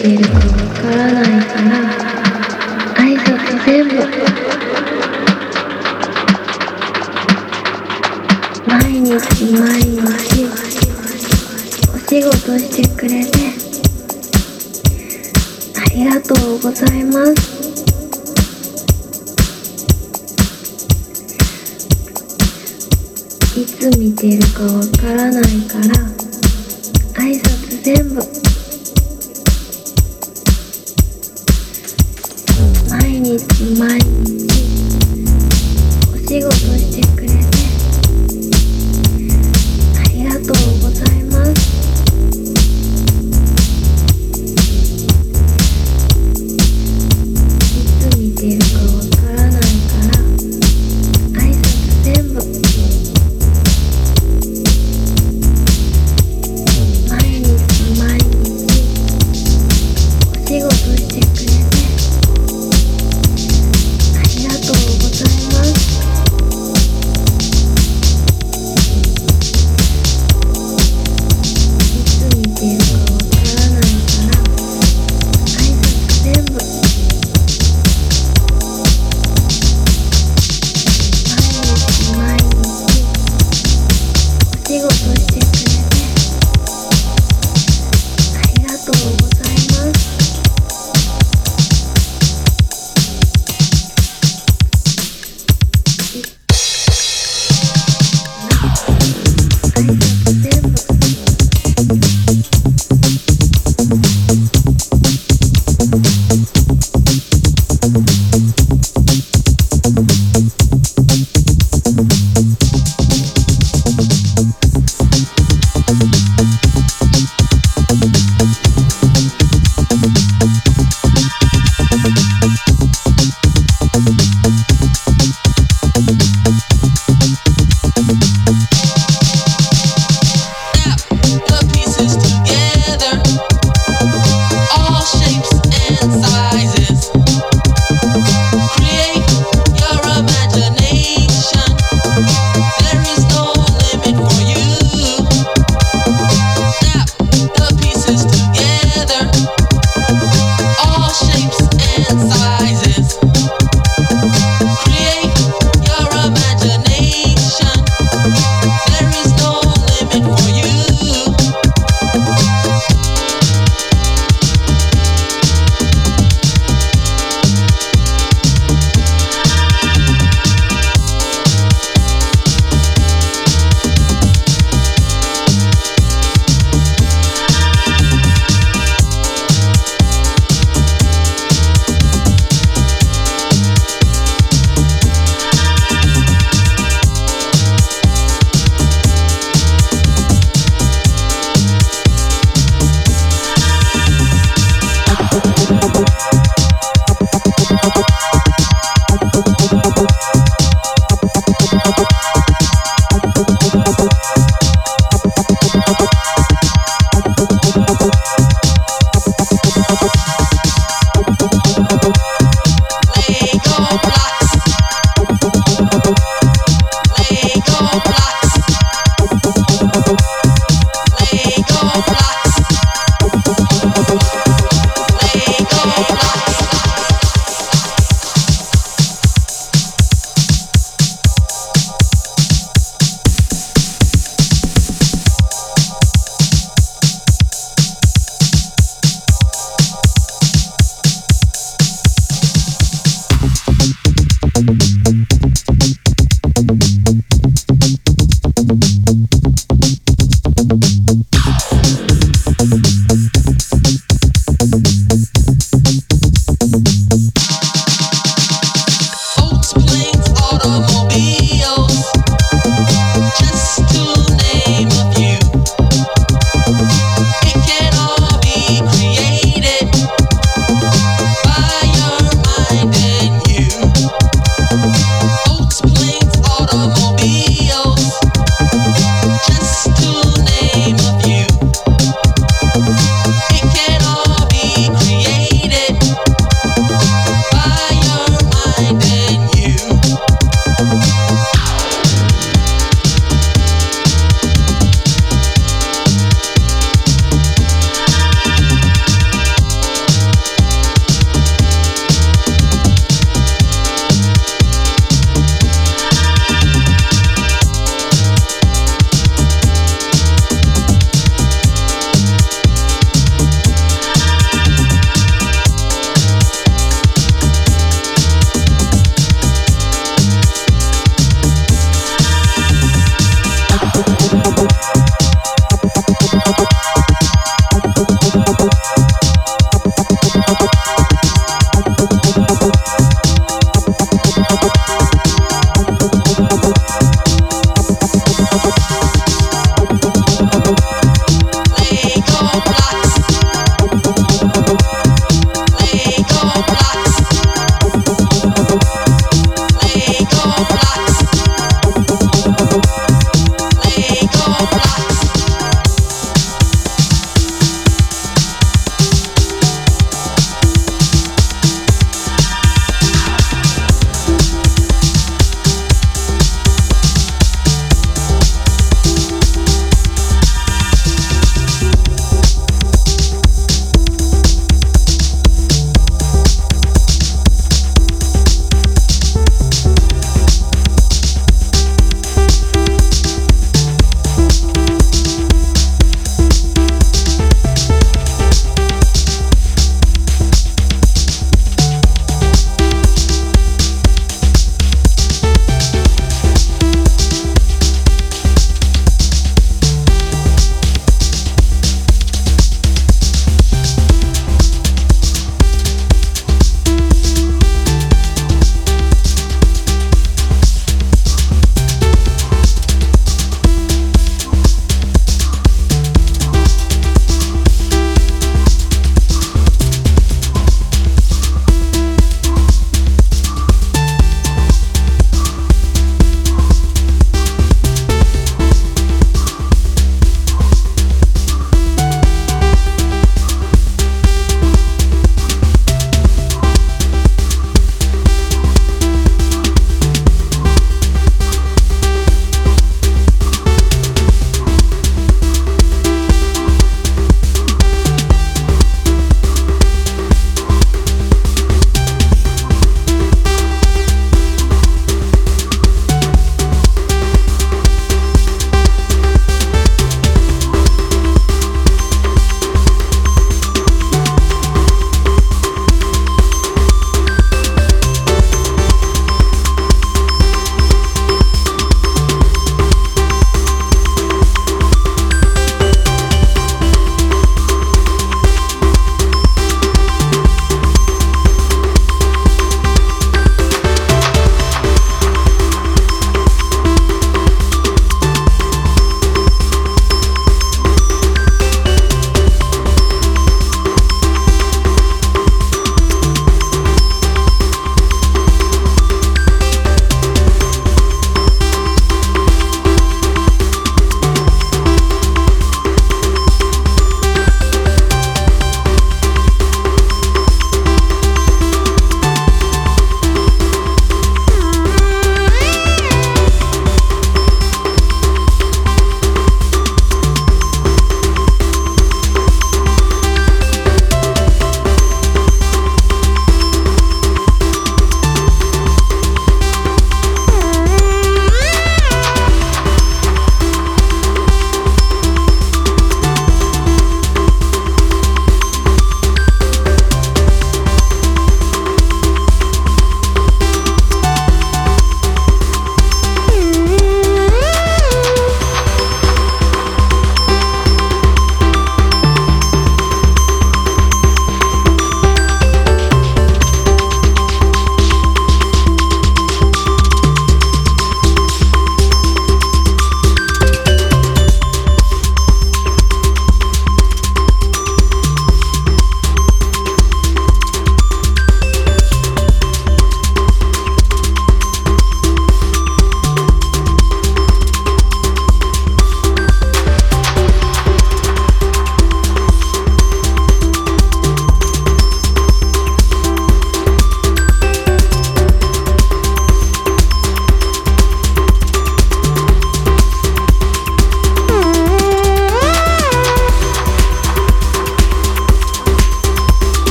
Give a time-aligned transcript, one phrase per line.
[0.00, 0.42] っているかわ
[0.80, 1.89] からないから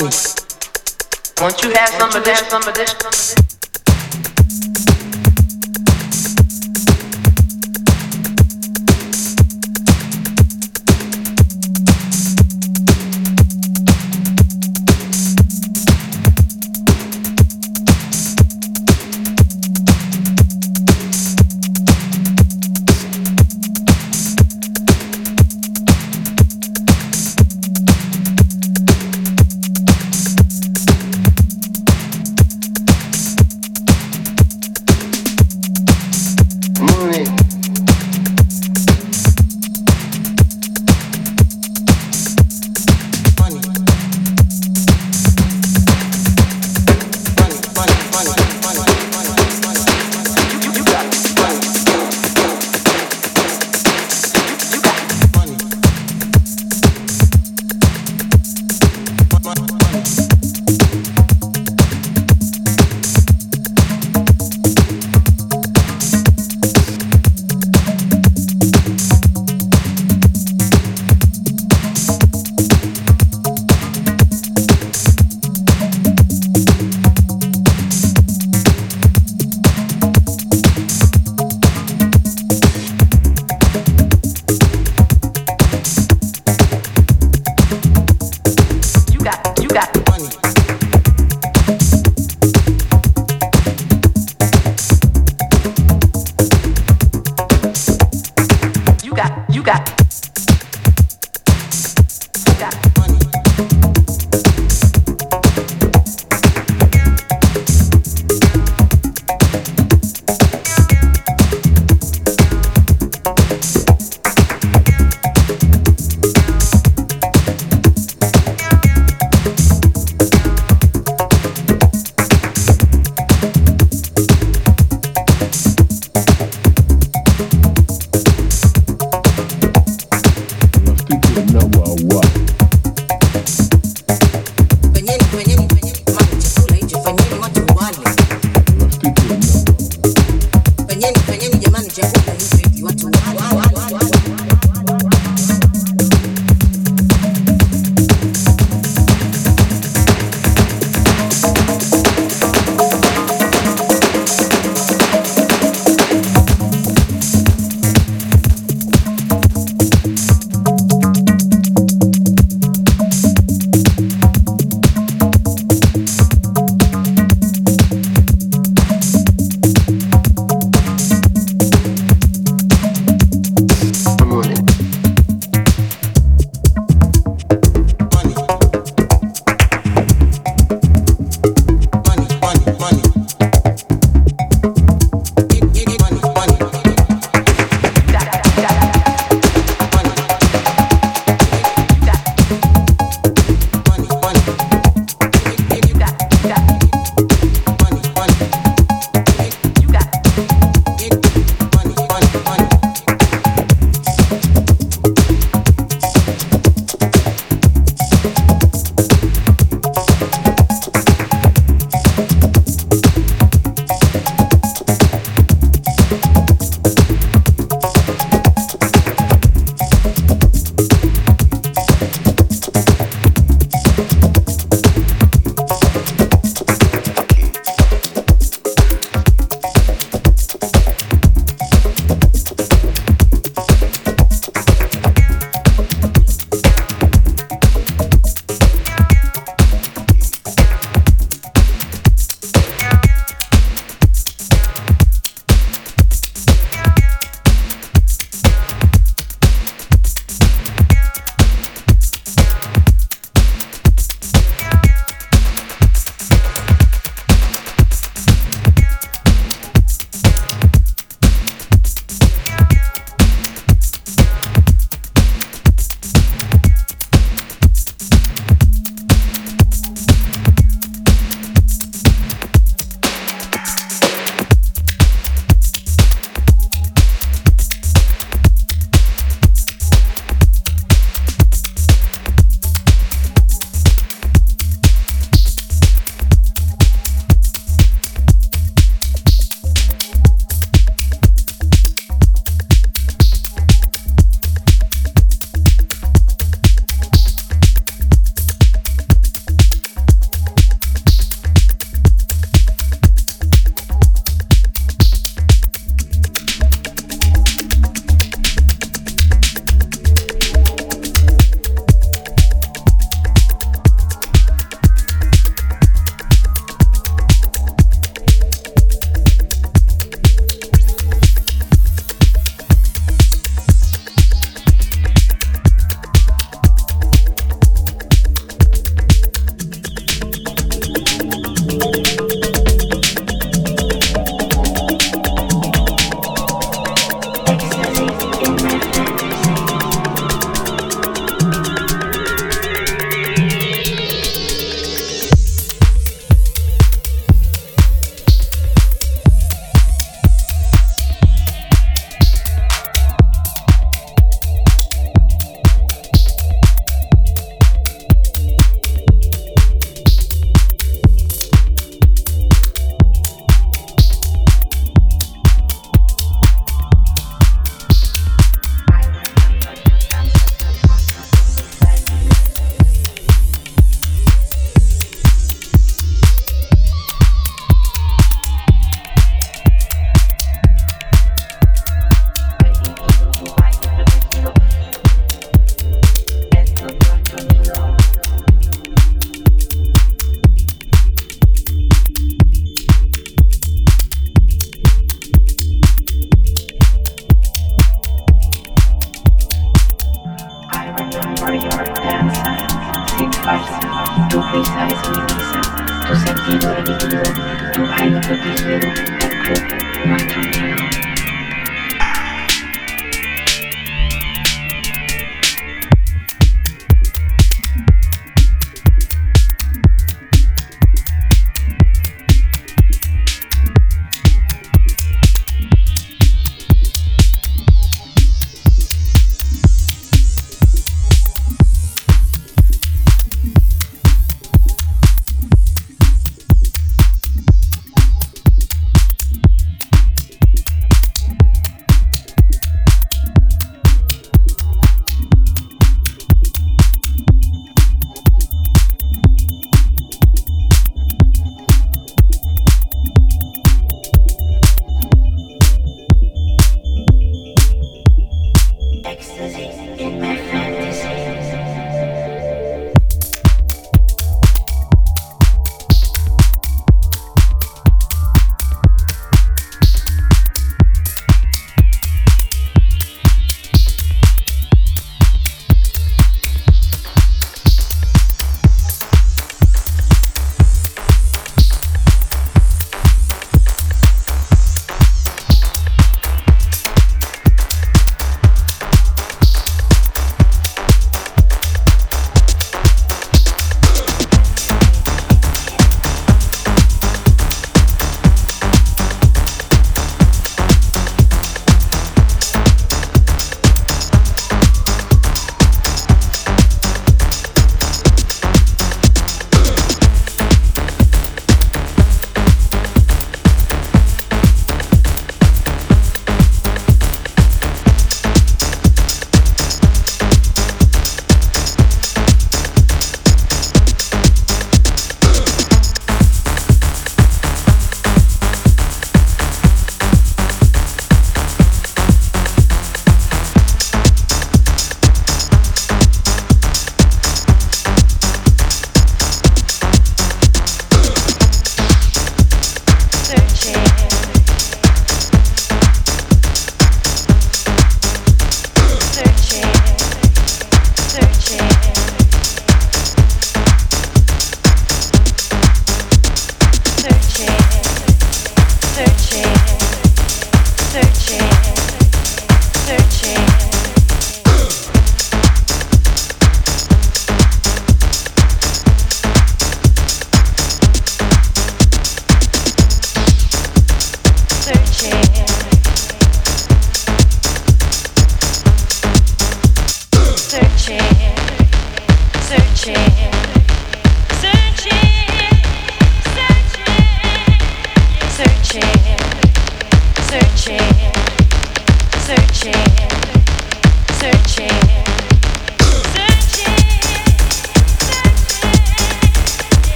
[0.00, 0.16] money?
[1.40, 3.37] Won't you have some of this, some of this, some of this?